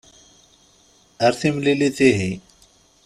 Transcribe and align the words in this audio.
Ar 1.25 1.33
timlilit 1.39 1.97
ihi. 2.09 2.31